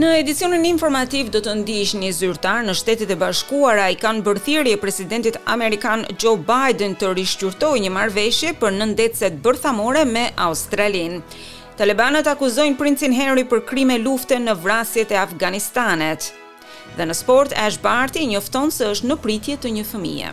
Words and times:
Në 0.00 0.08
edicionin 0.22 0.62
informativ 0.64 1.28
do 1.34 1.40
të 1.44 1.52
ndijsh 1.58 1.90
një 2.00 2.08
zyrtar 2.16 2.62
në 2.64 2.72
shtetit 2.78 3.10
e 3.12 3.18
bashkuara 3.20 3.90
i 3.92 3.96
kanë 4.00 4.22
bërthirje 4.24 4.78
presidentit 4.80 5.36
Amerikan 5.56 6.06
Joe 6.24 6.40
Biden 6.48 6.94
të 6.96 7.10
rishqyrtoj 7.18 7.74
një 7.84 7.92
marveshje 7.98 8.54
për 8.62 8.78
nëndetset 8.78 9.36
bërthamore 9.44 10.06
me 10.14 10.22
Australin. 10.48 11.18
Talibanët 11.76 12.30
akuzojnë 12.32 12.78
princin 12.80 13.12
Henry 13.18 13.44
për 13.52 13.64
krime 13.72 13.98
lufte 14.00 14.40
në 14.40 14.56
vrasjet 14.64 15.12
e 15.12 15.20
Afganistanet. 15.26 16.30
Dhe 16.96 17.08
në 17.10 17.18
sport, 17.20 17.52
Ash 17.66 17.76
Barty 17.84 18.24
njofton 18.32 18.70
se 18.72 18.88
është 18.94 19.10
në 19.12 19.20
pritje 19.26 19.60
të 19.60 19.74
një 19.80 19.84
fëmije. 19.92 20.32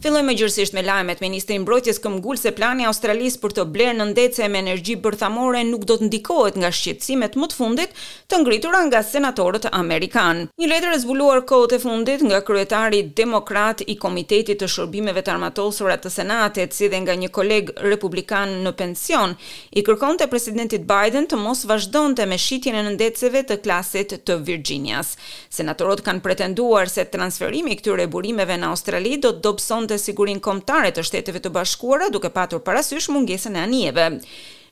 Fillojmë 0.00 0.32
gjërësisht 0.32 0.72
me 0.72 0.80
lajmet. 0.80 1.18
Ministri 1.20 1.58
i 1.58 1.60
Mbrojtjes 1.60 1.98
këmbgul 2.00 2.38
se 2.40 2.54
plani 2.56 2.86
i 2.86 2.86
Australisë 2.88 3.36
për 3.42 3.52
të 3.58 3.64
blerë 3.68 3.96
në 3.98 4.04
ndece 4.14 4.46
me 4.48 4.62
energji 4.62 4.94
bërthamore 5.04 5.58
nuk 5.68 5.82
do 5.90 5.98
të 6.00 6.06
ndikohet 6.06 6.56
nga 6.62 6.70
shqetësimet 6.72 7.34
më 7.36 7.48
të 7.52 7.58
fundit 7.58 7.92
të 8.32 8.38
ngritura 8.40 8.80
nga 8.86 9.02
senatorët 9.04 9.66
amerikan. 9.76 10.46
Një 10.56 10.68
letër 10.72 10.94
e 10.96 11.00
zbuluar 11.02 11.42
kote 11.50 11.76
fundit 11.82 12.24
nga 12.24 12.40
kryetari 12.40 13.02
demokrat 13.20 13.82
i 13.92 13.98
Komitetit 14.00 14.62
të 14.62 14.70
Shërbimeve 14.72 15.20
të 15.26 15.34
Armatosura 15.34 15.98
të 16.00 16.08
Senatit, 16.14 16.72
si 16.72 16.88
dhe 16.88 17.02
nga 17.04 17.18
një 17.20 17.28
koleg 17.36 17.74
republikan 17.84 18.56
në 18.64 18.72
pension, 18.80 19.36
i 19.76 19.84
kërkonte 19.84 20.30
presidentit 20.32 20.88
Biden 20.88 21.28
të 21.28 21.36
mos 21.44 21.66
vazhdonte 21.68 22.24
me 22.26 22.40
shitjen 22.40 22.80
e 22.80 22.86
ndeceve 22.88 23.44
të 23.50 23.60
klasit 23.66 24.16
të 24.24 24.40
Virginias. 24.48 25.12
Senatorët 25.52 26.00
kanë 26.08 26.24
pretenduar 26.24 26.88
se 26.88 27.04
transferimi 27.12 27.76
i 27.76 27.76
këtyre 27.84 28.08
burimeve 28.08 28.56
në 28.64 28.72
Australi 28.72 29.18
do 29.20 29.36
të 29.36 29.44
dobëson 29.50 29.88
dhe 29.90 29.98
sigurin 30.02 30.40
kombëtare 30.44 30.92
të 30.94 31.04
Shteteve 31.06 31.42
të 31.42 31.52
Bashkuara 31.56 32.08
duke 32.14 32.30
patur 32.34 32.62
parasysh 32.66 33.10
mungesën 33.14 33.56
e 33.60 33.64
anijeve. 33.66 34.08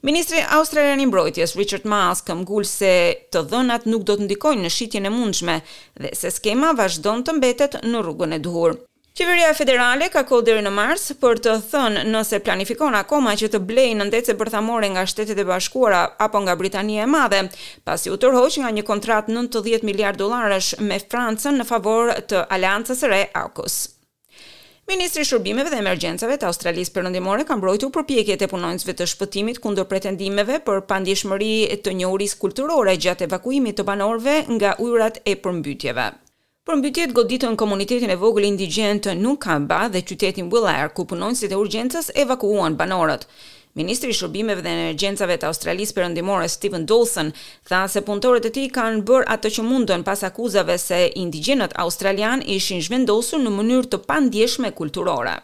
Ministri 0.06 0.44
Australian 0.55 1.00
i 1.02 1.06
Mbrojtjes 1.11 1.56
Richard 1.58 1.86
Maas 1.92 2.20
ka 2.22 2.36
mbul 2.38 2.66
se 2.72 2.91
të 3.34 3.41
dhënat 3.52 3.89
nuk 3.91 4.05
do 4.06 4.14
të 4.20 4.28
ndikojnë 4.28 4.62
në 4.64 4.70
shitjen 4.70 5.08
e 5.08 5.14
mundshme 5.14 5.56
dhe 5.98 6.12
se 6.20 6.30
skema 6.30 6.70
vazhdon 6.78 7.24
të 7.27 7.34
mbetet 7.41 7.80
në 7.83 8.05
rrugën 8.06 8.36
e 8.36 8.39
duhur. 8.44 8.77
Qeveria 9.19 9.48
federale 9.58 10.06
ka 10.14 10.22
kohë 10.22 10.44
deri 10.46 10.61
në 10.62 10.70
mars 10.70 11.08
për 11.19 11.41
të 11.46 11.56
thënë 11.72 12.05
nëse 12.06 12.39
planifikon 12.46 12.94
akoma 12.94 13.33
që 13.41 13.48
të 13.50 13.61
blejë 13.70 13.96
në 13.98 14.06
ndece 14.12 14.36
bërthamore 14.39 14.92
nga 14.94 15.02
Shtetet 15.11 15.42
e 15.42 15.46
Bashkuara 15.48 16.05
apo 16.28 16.44
nga 16.46 16.55
Britania 16.61 17.02
e 17.02 17.11
Madhe, 17.11 17.42
pasi 17.83 18.14
u 18.14 18.20
tërhoq 18.22 18.61
nga 18.62 18.70
një 18.78 18.86
kontratë 18.86 19.34
90 19.34 19.83
miliard 19.91 20.22
dollarësh 20.22 20.77
me 20.86 21.02
Francën 21.02 21.58
në 21.58 21.66
favor 21.66 22.14
të 22.30 22.46
Aleancës 22.55 23.02
së 23.02 23.11
Re 23.16 23.24
AUKUS. 23.46 23.80
Ministri 24.89 25.20
i 25.20 25.27
Shërbimeve 25.28 25.69
dhe 25.72 25.78
Emergjencave 25.83 26.39
të 26.41 26.47
Australisë 26.48 26.92
Perëndimore 26.94 27.42
ka 27.48 27.58
mbrojtur 27.61 27.91
përpjekjet 27.92 28.41
e 28.41 28.47
punonjësve 28.48 28.95
të 28.97 29.06
shpëtimit 29.11 29.58
kundër 29.61 29.84
pretendimeve 29.91 30.56
për 30.64 30.78
pandijshmëri 30.89 31.48
të 31.84 31.92
njohurisë 31.98 32.39
kulturore 32.41 32.95
gjatë 33.05 33.27
evakuimit 33.27 33.77
të 33.77 33.84
banorëve 33.91 34.39
nga 34.55 34.70
ujërat 34.86 35.20
e 35.28 35.34
përmbytjeve. 35.45 36.06
Përmbytjet 36.69 37.12
goditën 37.19 37.58
komunitetin 37.61 38.14
e 38.14 38.17
vogël 38.22 38.48
indigjen 38.48 39.03
të 39.05 39.19
Nukamba 39.20 39.83
dhe 39.92 40.00
qytetin 40.08 40.48
Willair 40.55 40.89
ku 40.97 41.05
punonjësit 41.12 41.52
e 41.52 41.61
urgjencës 41.61 42.08
evakuuan 42.25 42.80
banorët. 42.80 43.28
Ministri 43.77 44.11
i 44.11 44.14
Shërbimeve 44.16 44.62
dhe 44.64 44.72
Energjencave 44.72 45.36
të 45.42 45.48
Australisë 45.50 45.94
Perëndimore 45.98 46.48
Stephen 46.48 46.86
Dawson 46.88 47.33
tha 47.69 47.83
se 47.92 48.02
punëtorët 48.06 48.48
e 48.48 48.52
tij 48.55 48.70
kanë 48.74 49.05
bërë 49.08 49.28
atë 49.34 49.52
që 49.58 49.66
mundën 49.69 50.05
pas 50.06 50.24
akuzave 50.30 50.78
se 50.78 51.02
indigjenët 51.24 51.77
australian 51.84 52.42
ishin 52.57 52.83
zhvendosur 52.86 53.42
në 53.45 53.52
mënyrë 53.58 53.90
të 53.92 54.01
pandjeshme 54.08 54.73
kulturore. 54.80 55.36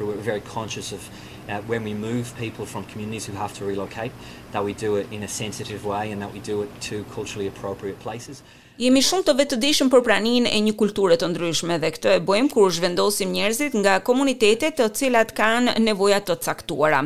We're 0.00 0.24
very 0.26 0.42
conscious 0.52 0.90
of 0.92 1.00
uh, 1.48 1.60
when 1.68 1.84
we 1.84 1.94
move 1.94 2.36
people 2.38 2.66
from 2.66 2.84
communities 2.92 3.26
who 3.26 3.36
have 3.36 3.52
to 3.58 3.64
relocate 3.64 4.12
that 4.52 4.64
we 4.64 4.72
do 4.72 4.96
it 4.96 5.06
in 5.12 5.22
a 5.22 5.28
sensitive 5.28 5.84
way 5.84 6.12
and 6.12 6.20
that 6.22 6.32
we 6.32 6.40
do 6.40 6.62
it 6.62 6.70
to 6.80 7.04
culturally 7.14 7.46
appropriate 7.48 7.98
places. 8.00 8.42
Jemi 8.76 9.00
shumë 9.00 9.24
të 9.24 9.32
vetëdijshëm 9.38 9.88
për 9.92 10.02
praninë 10.04 10.50
e 10.52 10.58
një 10.66 10.74
kulture 10.76 11.14
të 11.16 11.30
ndryshme 11.32 11.78
dhe 11.80 11.88
këtë 11.94 12.10
e 12.18 12.22
bëjmë 12.28 12.50
kur 12.52 12.68
zhvendosim 12.76 13.30
njerëzit 13.32 13.72
nga 13.80 13.94
komunitetet 14.04 14.74
të 14.76 14.88
cilat 14.98 15.30
kanë 15.38 15.78
nevoja 15.80 16.18
të 16.20 16.34
caktuara. 16.44 16.98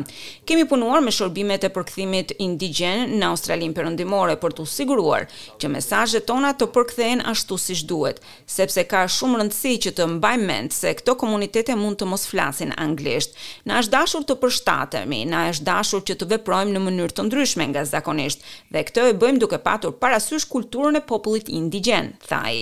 Kemi 0.43 0.65
punuar 0.67 0.99
me 0.99 1.13
shërbimet 1.15 1.63
e 1.63 1.69
përkthimit 1.71 2.33
indigjen 2.43 3.13
në 3.21 3.29
Australinë 3.29 3.77
Perëndimore 3.77 4.35
për 4.41 4.57
të 4.57 4.65
siguruar 4.67 5.29
që 5.63 5.69
mesazhet 5.77 6.27
tona 6.27 6.49
të 6.59 6.67
përkthehen 6.75 7.21
ashtu 7.31 7.55
siç 7.69 7.85
duhet, 7.87 8.19
sepse 8.51 8.83
ka 8.91 9.05
shumë 9.07 9.39
rëndësi 9.39 9.73
që 9.87 9.95
të 10.01 10.09
mbajmë 10.17 10.45
mend 10.51 10.75
se 10.75 10.91
këto 10.99 11.15
komunitete 11.23 11.79
mund 11.79 12.01
të 12.03 12.09
mos 12.11 12.27
flasin 12.33 12.75
anglisht. 12.83 13.31
Na 13.71 13.79
është 13.79 13.95
dashur 13.95 14.27
të 14.27 14.39
përshtatemi, 14.43 15.23
na 15.31 15.47
është 15.55 15.69
dashur 15.71 16.03
që 16.11 16.19
të 16.19 16.29
veprojmë 16.35 16.75
në 16.75 16.83
mënyrë 16.89 17.15
të 17.15 17.30
ndryshme 17.31 17.63
nga 17.71 17.81
zakonisht 17.91 18.43
dhe 18.75 18.83
këtë 18.89 19.05
e 19.11 19.15
bëjmë 19.21 19.41
duke 19.45 19.59
patur 19.67 19.95
parasysh 20.03 20.49
kulturën 20.53 20.99
e 21.01 21.05
popullit 21.11 21.51
indigjen, 21.59 22.13
tha 22.27 22.41
i. 22.59 22.61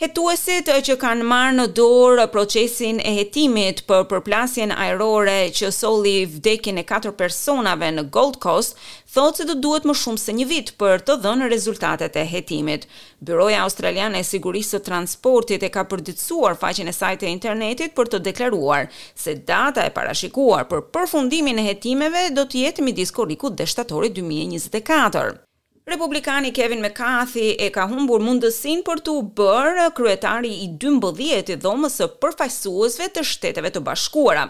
Hetuesit 0.00 0.64
që 0.86 0.94
kanë 0.96 1.24
marrë 1.28 1.52
në 1.58 1.64
dorë 1.76 2.24
procesin 2.32 3.02
e 3.04 3.10
hetimit 3.18 3.82
për 3.90 4.06
përplasjen 4.08 4.70
ajrore 4.72 5.34
që 5.58 5.68
solli 5.76 6.14
vdekjen 6.38 6.80
e 6.80 6.84
katër 6.88 7.12
personave 7.18 7.90
në 7.92 8.06
Gold 8.14 8.38
Coast, 8.40 8.78
thotë 9.12 9.42
se 9.42 9.46
do 9.50 9.58
duhet 9.66 9.84
më 9.90 9.94
shumë 10.04 10.22
se 10.22 10.36
një 10.38 10.46
vit 10.54 10.72
për 10.80 11.04
të 11.04 11.18
dhënë 11.26 11.50
rezultatet 11.52 12.16
e 12.16 12.22
hetimit. 12.32 12.86
Byroja 13.20 13.60
Australiane 13.66 14.24
e 14.24 14.24
Sigurisë 14.30 14.78
së 14.78 14.80
Transportit 14.88 15.68
e 15.68 15.70
ka 15.76 15.84
përditësuar 15.92 16.56
faqen 16.64 16.88
e 16.88 16.96
saj 16.96 17.12
të 17.20 17.28
internetit 17.34 17.92
për 18.00 18.08
të 18.14 18.22
deklaruar 18.30 18.88
se 19.12 19.36
data 19.42 19.84
e 19.84 19.92
parashikuar 19.98 20.64
për 20.72 20.86
përfundimin 20.96 21.60
e 21.60 21.68
hetimeve 21.68 22.26
do 22.40 22.48
të 22.48 22.64
jetë 22.64 22.88
midis 22.88 23.12
korrikut 23.20 23.52
dhe 23.60 23.68
shtatorit 23.74 24.16
2024. 24.24 25.42
Republikani 25.86 26.52
Kevin 26.52 26.82
McCarthy 26.84 27.54
e 27.58 27.70
ka 27.74 27.86
humbur 27.90 28.20
mundësinë 28.22 28.84
për 28.88 29.00
të 29.06 29.14
bërë 29.40 29.86
kryetari 29.96 30.50
i 30.64 30.66
12-të 30.84 31.56
dhomës 31.64 31.96
së 32.02 32.08
përfaqësuesve 32.24 33.08
të 33.16 33.24
Shteteve 33.30 33.72
të 33.76 33.82
Bashkuara 33.88 34.44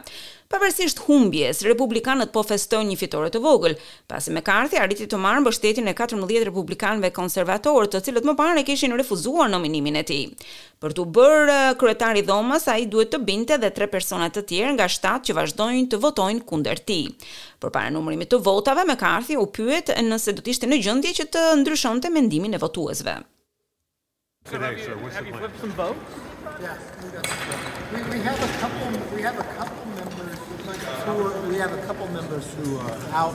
pavarësisht 0.51 0.99
humbjes, 1.07 1.61
republikanët 1.63 2.33
po 2.35 2.43
festojnë 2.43 2.91
një 2.91 2.97
fitore 2.99 3.29
të 3.31 3.39
vogël, 3.45 3.77
pasi 4.11 4.33
me 4.35 4.41
karthi 4.43 4.81
arriti 4.83 5.05
të 5.07 5.19
marrë 5.23 5.45
mbështetjen 5.45 5.87
e 5.87 5.95
14 5.95 6.47
republikanëve 6.49 7.13
konservatorë 7.15 7.87
të 7.93 8.01
cilët 8.09 8.27
më 8.27 8.35
parë 8.35 8.57
e 8.59 8.65
kishin 8.67 8.97
refuzuar 8.99 9.47
nominimin 9.53 10.01
e 10.01 10.03
ti. 10.09 10.19
Për 10.83 10.97
të 10.99 11.05
bërë 11.19 11.59
kretari 11.79 12.25
dhomas, 12.27 12.67
a 12.67 12.75
i 12.83 12.89
duhet 12.91 13.13
të 13.15 13.21
binte 13.31 13.61
dhe 13.63 13.71
tre 13.77 13.87
personat 13.93 14.35
të 14.35 14.43
tjerë 14.51 14.73
nga 14.75 14.89
shtatë 14.91 15.29
që 15.31 15.37
vazhdojnë 15.39 15.87
të 15.95 16.01
votojnë 16.03 16.43
kunder 16.51 16.83
ti. 16.83 16.99
Për 17.63 17.71
para 17.71 17.95
të 18.35 18.43
votave, 18.51 18.85
me 18.91 18.97
karthi 18.99 19.39
u 19.39 19.47
pyet 19.55 19.95
nëse 20.03 20.35
do 20.35 20.43
tishtë 20.43 20.67
në 20.73 20.81
gjëndje 20.83 21.15
që 21.21 21.29
të 21.31 21.43
ndryshon 21.63 22.03
të 22.03 22.11
mendimin 22.11 22.59
e 22.59 22.59
votuesve. 22.59 23.21
Today, 24.51 24.75
sir, 24.83 24.99
Have 25.15 25.27
you 25.29 25.35
flipped 25.37 25.61
some 25.61 25.71
votes? 25.79 26.01
Yes. 26.61 26.79
We, 27.95 28.01
we 28.19 28.25
have 28.25 28.43
a 28.47 28.59
couple, 28.63 28.99
we 29.15 29.23
have 29.23 29.39
a 29.39 29.45
couple 29.55 29.80
so 31.05 31.43
we 31.49 31.57
have 31.57 31.73
a 31.73 31.83
couple 31.87 32.07
members 32.17 32.47
who 32.57 32.79
are 32.85 32.97
out 33.13 33.35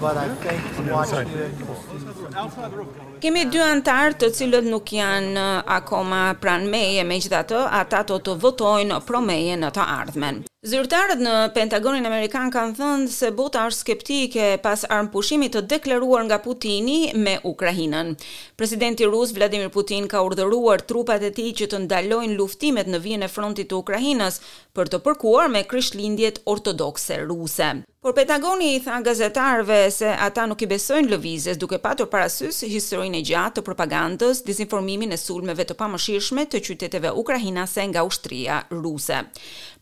but 0.00 0.16
i 0.22 0.28
think 0.28 0.60
to 0.76 0.92
watch 0.92 1.12
you. 1.12 2.96
Kemi 3.22 3.44
dy 3.52 3.60
antarë 3.68 4.16
të 4.22 4.28
cilët 4.38 4.68
nuk 4.72 4.92
janë 4.96 5.34
uh, 5.46 5.58
akoma 5.76 6.22
pran 6.44 6.68
meje 6.72 7.04
me 7.10 7.20
gjithë 7.20 7.40
atë, 7.42 7.64
ata 7.82 8.04
të 8.08 8.20
të 8.28 8.38
votojnë 8.46 9.02
pro 9.10 9.20
meje 9.30 9.58
në 9.60 9.74
të 9.76 9.84
ardhmen. 10.00 10.40
Zyrtarët 10.68 11.20
në 11.24 11.30
Pentagonin 11.56 12.04
Amerikan 12.08 12.50
kanë 12.52 12.74
thënë 12.78 13.04
se 13.12 13.30
bota 13.36 13.62
është 13.70 13.80
skeptike 13.84 14.48
pas 14.66 14.82
armpushimit 14.96 15.54
të 15.54 15.62
deklaruar 15.70 16.26
nga 16.26 16.36
Putini 16.46 16.98
me 17.22 17.38
Ukrahinën. 17.52 18.12
Presidenti 18.60 19.08
Rus 19.08 19.32
Vladimir 19.38 19.72
Putin 19.78 20.04
ka 20.12 20.20
urdhëruar 20.26 20.84
trupat 20.92 21.24
e 21.24 21.30
ti 21.38 21.46
që 21.62 21.70
të 21.72 21.82
ndalojnë 21.86 22.36
luftimet 22.42 22.90
në 22.92 23.00
vijën 23.06 23.24
e 23.24 23.30
frontit 23.38 23.70
të 23.72 23.78
Ukrahinës 23.80 24.36
për 24.76 24.92
të 24.92 25.00
përkuar 25.08 25.48
me 25.56 25.64
kryshlindjet 25.72 26.42
ortodokse 26.56 27.22
ruse. 27.30 27.70
Por 28.00 28.14
Pentagoni 28.16 28.68
i 28.72 28.78
tha 28.80 28.94
gazetarëve 29.06 29.76
se 29.92 30.08
ata 30.26 30.46
nuk 30.48 30.62
i 30.64 30.68
besojnë 30.70 31.10
lëvizjes 31.12 31.58
duke 31.60 31.76
patur 31.84 32.06
parasysh 32.08 32.62
historinë 32.72 33.18
e 33.20 33.26
gjatë 33.30 33.58
të 33.58 33.64
propagandës, 33.66 34.40
dezinformimin 34.46 35.12
e 35.12 35.18
sulmeve 35.20 35.66
të 35.68 35.76
pamëshirshme 35.82 36.46
të 36.54 36.62
qyteteve 36.68 37.10
ukrainase 37.22 37.84
nga 37.92 38.06
ushtria 38.08 38.62
ruse. 38.72 39.20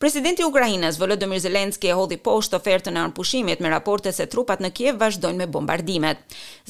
Presidenti 0.02 0.42
i 0.42 0.48
Ukrainës 0.50 0.98
Volodymyr 0.98 1.44
Zelensky 1.46 1.92
e 1.92 1.94
hodhi 2.00 2.18
poshtë 2.26 2.58
ofertën 2.58 2.98
e 2.98 3.04
armpushimit 3.06 3.62
me 3.62 3.70
raporte 3.76 4.12
se 4.18 4.26
trupat 4.34 4.66
në 4.66 4.72
Kiev 4.80 4.98
vazhdojnë 5.04 5.44
me 5.44 5.50
bombardimet. 5.58 6.18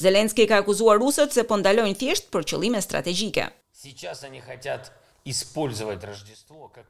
Zelensky 0.05 0.45
ka 0.53 0.61
akuzuar 0.61 1.01
rusët 1.01 1.33
se 1.33 1.47
po 1.49 1.57
ndalojnë 1.63 1.97
thjesht 2.03 2.29
për 2.29 2.45
qëllime 2.53 2.85
strategjike. 2.85 3.49
Сейчас 3.73 4.23
они 4.23 4.39
хотят 4.49 4.91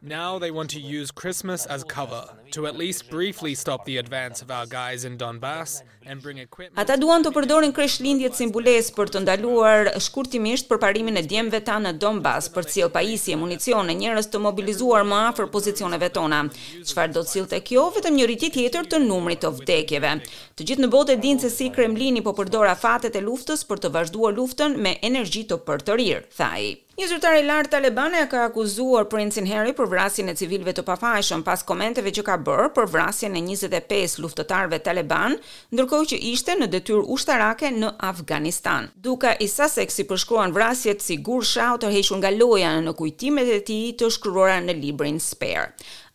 Now 0.02 0.38
they 0.40 0.52
want 0.52 0.70
to 0.72 0.80
use 0.80 1.10
Christmas 1.12 1.66
as 1.66 1.84
cover 1.84 2.26
to 2.52 2.68
at 2.68 2.76
least 2.78 3.10
briefly 3.10 3.56
stop 3.56 3.86
the 3.86 3.98
advance 3.98 4.42
of 4.44 4.52
our 4.52 4.66
guys 4.68 5.04
in 5.04 5.18
and 5.22 6.22
bring 6.22 6.38
equipment. 6.38 6.78
Ata 6.80 6.96
duan 6.98 7.24
të 7.24 7.32
përdorin 7.36 7.74
kreshlindjet 7.74 8.36
si 8.38 8.46
mbulesë 8.50 8.94
për 8.96 9.12
të 9.14 9.22
ndaluar 9.26 9.90
shkurtimisht 10.02 10.70
përparimin 10.70 11.18
e 11.22 11.26
djemve 11.30 11.60
tanë 11.66 11.90
në 11.90 11.94
Donbass 12.02 12.52
për 12.54 12.68
të 12.70 12.74
sjellë 12.78 12.94
pajisje, 12.98 13.36
municion 13.38 13.90
e 13.94 13.98
njerëz 14.02 14.30
të 14.34 14.42
mobilizuar 14.46 15.06
më 15.10 15.20
afër 15.32 15.50
pozicioneve 15.54 16.10
tona. 16.16 16.44
Çfarë 16.90 17.14
do 17.18 17.26
të 17.26 17.34
sillte 17.36 17.62
kjo? 17.66 17.88
Vetëm 17.98 18.18
një 18.18 18.28
rritje 18.30 18.52
tjetër 18.58 18.90
të 18.94 19.04
numrit 19.06 19.42
të 19.44 19.52
vdekjeve. 19.60 20.12
Të 20.56 20.68
gjithë 20.70 20.86
në 20.86 20.92
botë 20.98 21.18
din 21.24 21.42
se 21.44 21.52
si 21.54 21.72
Kremlini 21.78 22.24
po 22.26 22.36
përdor 22.40 22.70
afatet 22.74 23.18
e 23.22 23.26
luftës 23.26 23.66
për 23.70 23.84
të 23.86 23.92
vazhduar 23.98 24.38
luftën 24.38 24.78
me 24.86 24.98
energji 25.02 25.46
të 25.50 25.62
përtërir, 25.70 26.30
tha 26.38 26.54
ai. 26.60 26.70
Një 27.00 27.08
zyrtar 27.08 27.36
i 27.40 27.46
lartë 27.48 27.70
talebane 27.72 28.26
ka 28.28 28.42
akuzuar 28.50 29.06
princin 29.08 29.46
Harry 29.48 29.72
për 29.78 29.88
vrasjen 29.88 30.28
e 30.28 30.34
civilëve 30.36 30.74
të 30.76 30.84
pafajshëm 30.84 31.46
pas 31.48 31.62
komenteve 31.70 32.12
që 32.18 32.26
ka 32.28 32.36
bërë 32.50 32.66
për 32.76 32.90
vrasjen 32.92 33.38
e 33.40 33.44
25 33.46 34.18
luftëtarëve 34.26 34.82
taleban, 34.84 35.38
ndërkohë 35.72 36.10
që 36.12 36.20
ishte 36.34 36.58
në 36.60 36.68
detyrë 36.74 37.06
ushtarake 37.16 37.72
në 37.78 37.94
Afganistan. 38.10 38.90
Duka 39.08 39.32
i 39.40 39.48
Sussex 39.48 40.02
i 40.04 40.08
përshkruan 40.12 40.52
vrasjet 40.52 41.00
si 41.00 41.22
gurë 41.30 41.48
shau 41.54 41.80
të 41.80 41.94
hequr 41.96 42.20
nga 42.20 42.34
loja 42.36 42.74
në 42.84 42.98
kujtimet 43.00 43.54
e 43.56 43.62
tij 43.72 43.82
të 44.02 44.12
shkruara 44.18 44.60
në 44.68 44.76
librin 44.84 45.24
Spare. 45.24 45.70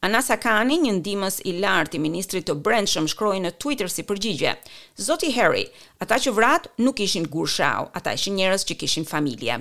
Anasa 0.05 0.37
Kani, 0.37 0.77
një 0.85 0.93
ndimës 0.99 1.39
i 1.49 1.55
lartë 1.65 1.97
i 1.97 1.99
ministrit 2.05 2.45
të 2.51 2.55
brendshëm, 2.67 3.07
shkroi 3.09 3.39
në 3.41 3.53
Twitter 3.63 3.89
si 3.89 4.03
përgjigje: 4.05 4.51
"Zoti 5.01 5.31
Harry, 5.33 5.63
ata 6.05 6.19
që 6.21 6.35
vratë 6.39 6.71
nuk 6.85 7.01
ishin 7.01 7.25
gurshau, 7.35 7.87
ata 8.01 8.13
ishin 8.19 8.37
njerëz 8.37 8.67
që 8.71 8.77
kishin 8.83 9.07
familje." 9.13 9.57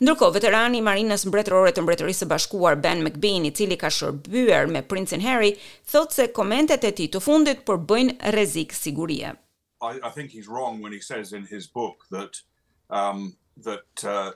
Ndërkohë, 0.00 0.32
veterani 0.38 0.78
i 0.80 0.84
Marinës 0.88 1.26
Mbretërore 1.28 1.74
të 1.76 1.84
Mbretërisë 1.84 2.22
së 2.24 2.30
Bashkuar 2.30 2.80
Ben 2.86 3.04
McBean, 3.04 3.44
i 3.44 3.52
cili 3.58 3.76
ka 3.82 3.90
shërbyer 3.92 4.72
me 4.72 4.80
princin 4.94 5.26
Harry, 5.28 5.52
thotë 5.92 6.12
se 6.22 6.26
komentet 6.40 6.88
e 6.88 6.92
tij 7.02 7.10
të 7.12 7.20
fundit 7.26 7.60
përbëjnë 7.68 8.16
rrezik 8.32 8.72
sigurie. 8.72 9.36
I, 9.82 9.92
I 10.08 10.10
think 10.16 10.32
he's 10.32 10.48
wrong 10.48 10.80
when 10.80 10.96
he 10.96 11.02
says 11.10 11.36
in 11.36 11.44
his 11.52 11.66
book 11.80 12.08
that 12.16 12.40
um 12.88 13.36
that 13.68 14.08
uh, 14.16 14.32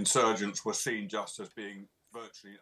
insurgents 0.00 0.64
were 0.64 0.78
seen 0.86 1.12
just 1.18 1.40
as 1.44 1.48
being 1.60 1.84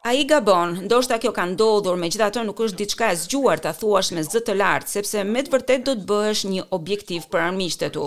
A 0.08 0.12
i 0.12 0.24
gabon, 0.30 0.70
ndoshta 0.86 1.16
kjo 1.22 1.30
ka 1.36 1.44
ndodhur, 1.52 1.96
me 2.00 2.08
gjitha 2.12 2.26
të 2.34 2.42
nuk 2.48 2.58
është 2.66 2.78
diçka 2.80 3.06
e 3.12 3.16
zgjuar 3.20 3.62
të 3.66 3.72
thuash 3.80 4.10
me 4.16 4.24
zëtë 4.26 4.56
lartë, 4.60 4.90
sepse 4.96 5.24
me 5.32 5.42
të 5.46 5.52
vërtet 5.54 5.86
do 5.88 5.94
të 6.00 6.06
bësh 6.10 6.42
një 6.52 6.66
objektiv 6.78 7.28
për 7.34 7.44
armisht 7.46 7.86
e 7.88 7.90
tu. 7.96 8.06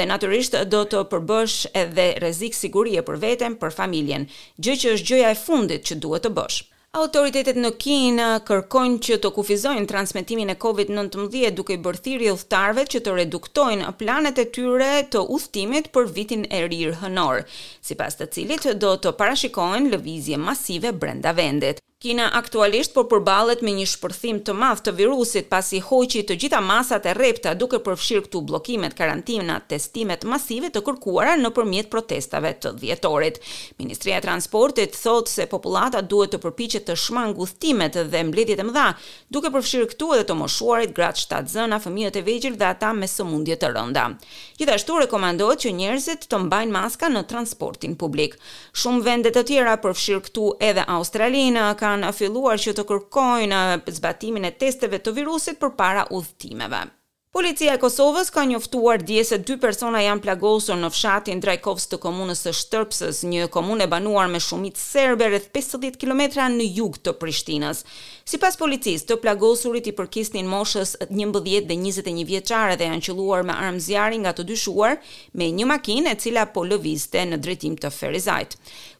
Dhe 0.00 0.08
naturisht 0.12 0.58
do 0.76 0.82
të 0.94 1.02
përbësh 1.14 1.56
edhe 1.84 2.08
rezik 2.26 2.58
sigurie 2.60 3.06
për 3.10 3.22
veten, 3.26 3.58
për 3.64 3.74
familjen, 3.80 4.28
gjë 4.60 4.78
që 4.84 4.94
është 4.98 5.10
gjëja 5.12 5.34
e 5.36 5.42
fundit 5.46 5.90
që 5.90 6.00
duhet 6.06 6.28
të 6.28 6.34
bësh. 6.40 6.62
Autoritetet 6.94 7.56
në 7.58 7.70
Kinë 7.82 8.26
kërkojnë 8.46 8.98
që 9.02 9.16
të 9.24 9.30
kufizojnë 9.34 9.88
transmitimin 9.90 10.52
e 10.52 10.54
COVID-19 10.62 11.50
duke 11.58 11.76
bërë 11.82 12.00
thirrje 12.04 12.34
udhëtarëve 12.36 12.84
që 12.92 13.00
të 13.08 13.14
reduktojnë 13.16 13.88
planet 14.02 14.38
e 14.38 14.44
tyre 14.56 14.90
të 15.10 15.24
udhëtimit 15.36 15.88
për 15.96 16.06
vitin 16.20 16.44
e 16.54 16.60
ri 16.70 16.78
hënor, 17.00 17.42
sipas 17.90 18.14
të 18.20 18.28
cilit 18.36 18.68
do 18.84 18.94
të 19.06 19.16
parashikohen 19.18 19.90
lëvizje 19.96 20.38
masive 20.44 20.94
brenda 21.02 21.34
vendit 21.40 21.82
kina 22.04 22.26
aktualisht 22.36 22.92
por 22.94 23.06
përballet 23.08 23.62
me 23.64 23.72
një 23.78 23.84
shpërthim 23.94 24.42
të 24.44 24.52
madh 24.60 24.80
të 24.84 24.92
virusit 24.98 25.46
pasi 25.52 25.78
hoqi 25.80 26.20
të 26.28 26.34
gjitha 26.42 26.58
masat 26.60 27.06
e 27.08 27.12
rrepta 27.16 27.54
duke 27.56 27.78
përfshirë 27.86 28.26
këtu 28.26 28.42
bllokimet, 28.50 28.92
karantinat, 28.98 29.64
testimet 29.72 30.26
masive 30.28 30.68
të 30.74 30.82
kërkuara 30.84 31.38
nëpërmjet 31.40 31.88
protestave 31.94 32.50
të 32.64 32.74
dhjetorit. 32.82 33.38
Ministria 33.80 34.18
e 34.20 34.24
Transportit 34.26 34.98
thotë 35.00 35.32
se 35.32 35.46
popullata 35.48 36.02
duhet 36.10 36.34
të 36.34 36.42
përpiqet 36.44 36.84
të 36.90 36.98
shmang 37.06 37.32
ngushhtimet 37.38 37.96
dhe 38.12 38.22
mbledhjet 38.28 38.60
e 38.60 38.68
mëdha, 38.68 38.84
duke 39.32 39.52
përfshirë 39.56 39.88
këtu 39.94 40.10
edhe 40.18 40.28
të 40.28 40.36
moshuarit, 40.42 40.92
gratë 40.98 41.24
shtatzëna, 41.24 41.80
fëmijët 41.86 42.20
e 42.20 42.24
vegjël 42.28 42.60
dhe 42.60 42.68
ata 42.74 42.92
me 43.00 43.08
sëmundje 43.08 43.56
të 43.64 43.72
rënda. 43.78 44.04
Gjithashtu 44.60 45.00
rekomandohet 45.06 45.64
që 45.64 45.72
njerëzit 45.80 46.28
të 46.28 46.44
mbajnë 46.50 46.76
maska 46.76 47.08
në 47.16 47.24
transportin 47.32 47.96
publik. 47.96 48.36
Shumë 48.82 49.02
vende 49.08 49.32
të 49.32 49.46
tjera 49.48 49.78
përfshirë 49.86 50.24
këtu 50.28 50.50
edhe 50.68 50.84
Australinë 50.98 51.70
kanë 51.94 52.10
filluar 52.16 52.58
që 52.58 52.74
të 52.74 52.84
kërkojnë 52.90 53.62
eh, 53.78 53.94
zbatimin 54.00 54.48
e 54.50 54.54
testeve 54.60 54.98
të 55.00 55.14
virusit 55.20 55.62
për 55.62 55.74
para 55.78 56.04
udhëtimeve. 56.10 56.82
Policia 57.34 57.72
e 57.74 57.78
Kosovës 57.82 58.28
ka 58.30 58.44
njoftuar 58.46 59.02
dje 59.02 59.22
se 59.26 59.36
dy 59.42 59.56
persona 59.58 59.98
janë 60.04 60.22
plagosur 60.22 60.76
në 60.78 60.86
fshatin 60.94 61.40
Drajkovs 61.42 61.88
të 61.90 61.98
komunës 62.04 62.44
së 62.46 62.52
Shtërpsës, 62.54 63.24
një 63.26 63.48
komunë 63.50 63.88
e 63.88 63.90
banuar 63.90 64.28
me 64.30 64.38
shumicë 64.38 64.78
serbe 64.84 65.26
rreth 65.32 65.48
50 65.56 65.98
kilometra 65.98 66.46
në 66.52 66.68
jug 66.76 67.00
të 67.02 67.16
Prishtinës. 67.18 67.80
Sipas 68.24 68.54
policisë, 68.60 69.08
të 69.08 69.18
plagosurit 69.24 69.88
i 69.90 69.94
përkisnin 69.98 70.46
moshës 70.46 70.94
11 71.08 71.42
dhe 71.66 71.74
21 71.74 72.22
vjeçare 72.30 72.78
dhe 72.78 72.86
janë 72.86 73.02
qelluar 73.08 73.42
me 73.50 73.58
armë 73.66 73.82
zjarri 73.88 74.22
nga 74.22 74.30
të 74.38 74.46
dyshuar 74.52 74.94
me 75.34 75.50
një 75.58 75.66
makinë 75.74 76.14
e 76.14 76.20
cila 76.22 76.46
po 76.54 76.62
lëvizte 76.70 77.18
në 77.32 77.42
drejtim 77.42 77.74
të 77.82 77.90
Ferizajt. 77.98 78.54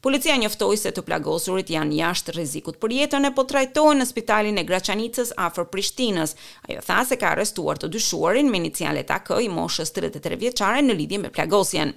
Policia 0.05 0.35
njoftoi 0.37 0.77
se 0.77 0.91
të 0.93 1.01
plagosurit 1.07 1.71
janë 1.73 1.95
jashtë 1.97 2.33
rrezikut 2.35 2.77
për 2.77 2.93
jetën 2.93 3.25
e 3.25 3.31
po 3.37 3.47
trajtohen 3.49 4.03
në 4.03 4.07
spitalin 4.11 4.61
e 4.61 4.65
Graçanicës 4.69 5.31
afër 5.47 5.65
Prishtinës. 5.73 6.35
Ajo 6.69 6.83
tha 6.85 6.99
se 7.09 7.17
ka 7.17 7.31
arrestuar 7.33 7.81
të 7.81 7.89
dyshuarin 7.95 8.51
me 8.53 8.61
inicialet 8.61 9.09
AK 9.17 9.31
i 9.41 9.49
moshës 9.49 9.95
33 9.97 10.37
vjeçare 10.43 10.83
në 10.85 10.97
lidhje 10.99 11.21
me 11.23 11.31
plagosjen. 11.33 11.95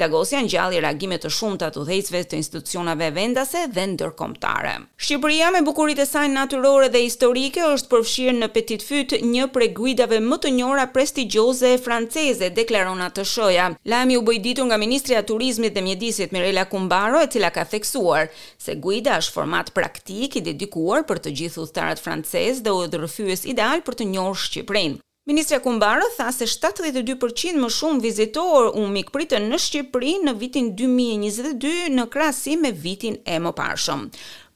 Plagosja 0.00 0.40
ngjalli 0.46 0.80
reagime 0.80 1.18
të 1.20 1.28
shumta 1.36 1.68
të 1.74 1.82
udhëheqësve 1.82 2.22
të 2.30 2.38
institucioneve 2.40 3.10
vendase 3.18 3.66
dhe 3.76 3.84
ndërkombëtare. 3.92 4.72
Shqipëria 4.96 5.52
me 5.52 5.60
bukuritë 5.68 6.06
e 6.06 6.08
saj 6.14 6.24
natyrore 6.32 6.88
dhe 6.94 7.04
historike 7.04 7.60
është 7.74 7.92
përfshirë 7.92 8.36
në 8.40 8.48
petit 8.56 8.88
fut 8.88 9.12
një 9.34 9.50
prej 9.52 9.70
guidave 9.82 10.22
më 10.30 10.40
të 10.46 10.54
njohura 10.62 10.88
prestigjioze 10.96 11.74
franceze, 11.84 12.48
deklaron 12.62 13.04
ATSH-ja. 13.10 13.68
Lajmi 13.92 14.16
u 14.16 14.24
bë 14.24 14.38
i 14.38 14.42
ditur 14.48 14.70
nga 14.72 14.80
Ministria 14.86 15.20
e 15.20 15.28
Turizmit 15.34 15.76
dhe 15.76 15.84
Mjedisit 15.90 16.32
Mirela 16.32 16.64
Kumbaro, 16.72 17.20
e 17.20 17.28
cila 17.28 17.49
ka 17.50 17.66
theksuar 17.66 18.30
se 18.62 18.74
Guida 18.80 19.18
është 19.20 19.34
format 19.34 19.70
praktik 19.76 20.36
i 20.38 20.42
dedikuar 20.46 21.04
për 21.10 21.20
të 21.26 21.34
gjithë 21.42 21.64
udhëtarët 21.66 22.02
francezë 22.04 22.64
dhe 22.64 22.74
udhërrëfyes 22.80 23.46
ideal 23.52 23.82
për 23.86 23.98
të 24.00 24.08
njohur 24.14 24.40
Shqipërinë. 24.46 24.98
Ministra 25.28 25.58
Kumbaro 25.62 26.06
tha 26.16 26.30
se 26.32 26.46
72% 26.48 27.60
më 27.62 27.68
shumë 27.76 28.00
vizitor 28.02 28.70
u 28.80 28.86
mikpritën 28.90 29.44
në 29.52 29.58
Shqipëri 29.62 30.14
në 30.26 30.32
vitin 30.40 30.72
2022 30.78 31.90
në 31.94 32.06
krasi 32.10 32.56
me 32.58 32.72
vitin 32.72 33.20
e 33.30 33.36
më 33.44 33.52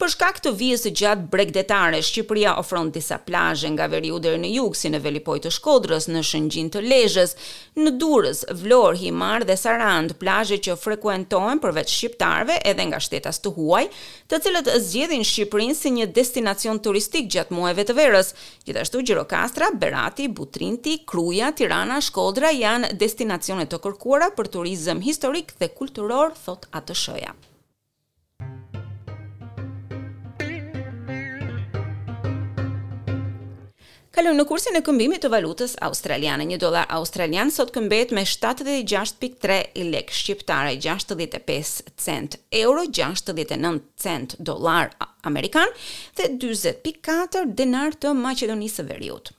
Për 0.05 0.11
shkak 0.12 0.37
të 0.45 0.51
vijës 0.61 0.83
së 0.85 0.91
gjatë 1.01 1.23
bregdetare, 1.33 1.97
Shqipëria 2.05 2.51
ofron 2.61 2.91
disa 2.93 3.17
plazhe 3.25 3.71
nga 3.73 3.87
veriu 3.89 4.19
deri 4.21 4.37
në 4.43 4.49
jug, 4.53 4.75
si 4.77 4.91
në 4.93 4.99
Velipoj 5.01 5.39
të 5.47 5.53
Shkodrës, 5.56 6.11
në 6.12 6.21
Shëngjin 6.31 6.67
të 6.75 6.83
Lezhës, 6.85 7.33
në 7.81 7.93
Durrës, 8.03 8.43
Vlorë, 8.63 8.99
Himar 9.01 9.46
dhe 9.49 9.56
Sarand, 9.56 10.13
plazhe 10.20 10.58
që 10.67 10.77
frekuentohen 10.82 11.63
përveç 11.65 11.94
shqiptarëve 11.94 12.58
edhe 12.75 12.84
nga 12.91 13.01
shtetas 13.01 13.39
të 13.46 13.55
huaj, 13.56 13.87
të 14.29 14.43
cilët 14.44 14.69
zgjedhin 14.91 15.25
Shqipërinë 15.31 15.79
si 15.81 15.94
një 15.96 16.08
destinacion 16.20 16.82
turistik 16.84 17.32
gjatë 17.39 17.56
muajve 17.56 17.89
të 17.93 17.96
verës. 18.03 18.34
Gjithashtu 18.69 19.01
Gjirokastra, 19.08 19.73
Berati, 19.81 20.29
Butrinti, 20.37 20.99
Kruja, 21.08 21.49
Tirana, 21.56 21.96
Shkodra 22.11 22.53
janë 22.58 22.93
destinacione 23.06 23.65
të 23.73 23.81
kërkuara 23.89 24.29
për 24.37 24.53
turizëm 24.58 25.01
historik 25.08 25.56
dhe 25.63 25.73
kulturor, 25.81 26.37
thot 26.44 26.69
ATSH-ja. 26.82 27.32
Kalojmë 34.15 34.39
në 34.39 34.43
kursin 34.47 34.79
e 34.79 34.81
këmbimit 34.87 35.25
të 35.25 35.29
valutës 35.33 35.73
australiane. 35.83 36.44
Një 36.47 36.59
dollar 36.63 36.87
australian 36.99 37.51
sot 37.51 37.73
këmbet 37.75 38.13
me 38.15 38.23
76.3 38.31 39.56
lek 39.91 40.15
shqiptare, 40.15 40.77
65 40.85 41.81
cent 42.06 42.39
euro, 42.61 42.85
69 43.03 43.81
cent 44.06 44.37
dollar 44.51 44.94
amerikan 45.31 45.75
dhe 46.21 46.31
20.4 46.47 47.49
denar 47.63 47.99
të 47.99 48.15
Maqedonisë 48.23 48.85
së 48.85 48.91
Veriut. 48.93 49.33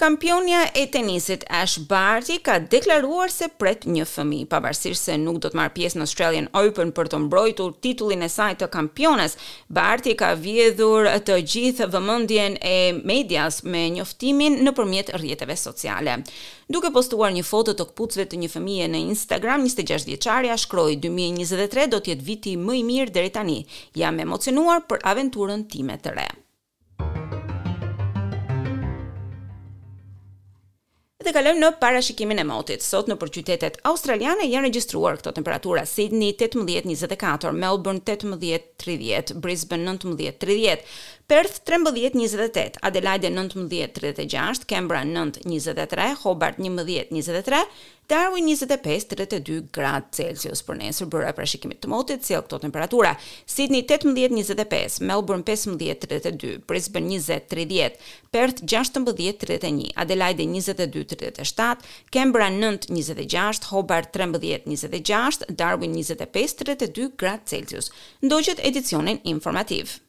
Kampionja 0.00 0.72
e 0.74 0.86
tenisit 0.88 1.44
Ash 1.52 1.76
Barty 1.78 2.38
ka 2.40 2.54
deklaruar 2.72 3.28
se 3.28 3.48
pret 3.52 3.82
një 3.84 4.06
fëmijë, 4.08 4.46
pavarësisht 4.48 5.10
se 5.10 5.16
nuk 5.20 5.42
do 5.44 5.50
të 5.52 5.58
marr 5.60 5.74
pjesë 5.76 6.00
në 6.00 6.06
Australian 6.06 6.46
Open 6.56 6.92
për 6.96 7.10
të 7.12 7.20
mbrojtur 7.26 7.74
titullin 7.84 8.24
e 8.24 8.30
saj 8.32 8.54
të 8.62 8.70
kampionës. 8.72 9.36
Barty 9.80 10.14
ka 10.16 10.30
vjedhur 10.40 11.10
të 11.28 11.36
gjithë 11.52 11.90
vëmendjen 11.92 12.56
e 12.64 12.72
medias 13.12 13.60
me 13.68 13.84
njoftimin 13.98 14.56
nëpërmjet 14.64 15.12
rrjeteve 15.20 15.58
sociale. 15.66 16.16
Duke 16.72 16.94
postuar 16.96 17.36
një 17.36 17.44
foto 17.44 17.76
të 17.76 17.90
këpucve 17.92 18.24
të 18.32 18.40
një 18.40 18.54
fëmije 18.56 18.88
në 18.94 19.04
Instagram, 19.12 19.68
26 19.68 20.08
vjeçarja 20.14 20.56
shkroi 20.64 20.96
2023 20.96 21.90
do 21.92 22.00
të 22.00 22.14
jetë 22.16 22.30
viti 22.32 22.56
më 22.56 22.80
i 22.80 22.86
mirë 22.94 23.12
deri 23.18 23.36
tani. 23.36 23.64
Jam 24.00 24.24
emocionuar 24.30 24.80
për 24.88 25.04
aventurën 25.12 25.68
time 25.68 26.00
të 26.00 26.22
re. 26.22 26.30
Dhe 31.20 31.34
kalojmë 31.36 31.60
në 31.60 31.68
parashikimin 31.82 32.40
e 32.40 32.44
motit. 32.48 32.80
Sot 32.80 33.08
në 33.10 33.18
qytetet 33.20 33.74
australiane 33.90 34.46
janë 34.48 34.70
regjistruar 34.70 35.18
këto 35.20 35.34
temperatura: 35.36 35.82
Sydney 35.90 36.30
18-24, 36.32 37.50
Melbourne 37.60 38.00
18-30, 38.08 39.34
Brisbane 39.44 39.84
19-30, 39.98 40.86
Perth 41.28 41.58
13-28, 41.68 42.80
Adelaide 42.88 43.28
19-36, 43.36 44.64
Canberra 44.72 45.04
9-23, 45.10 46.08
Hobart 46.24 46.56
11-23, 46.64 47.60
Darwin 48.10 48.46
25-32 48.50 49.68
grad 49.70 50.08
Celsius 50.16 50.64
për 50.66 50.78
nesër 50.80 51.06
bërë 51.12 51.28
e 51.30 51.34
prashikimit 51.36 51.78
të 51.84 51.90
motit 51.92 52.24
si 52.26 52.34
këto 52.34 52.58
temperatura. 52.64 53.12
Sydney 53.46 53.84
18-25, 53.86 54.96
Melbourne 55.06 55.46
15-32, 55.46 56.56
Brisbane 56.66 57.20
20-30, 57.20 58.00
Perth 58.34 58.64
16-31, 58.66 59.92
Adelaide 60.02 60.42
22-37, 60.50 61.86
Canberra 62.18 62.50
9-26, 62.56 63.70
Hobart 63.70 64.10
13-26, 64.18 65.46
Darwin 65.62 65.94
25-32 65.94 67.10
grad 67.14 67.46
Celsius. 67.52 67.94
Ndoqët 68.26 68.66
edicionin 68.66 69.22
informativë. 69.36 70.00